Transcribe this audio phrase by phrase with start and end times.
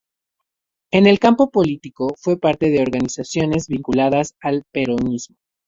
[0.89, 5.37] En el campo político, fue parte de organizaciones vinculadas al Peronismo.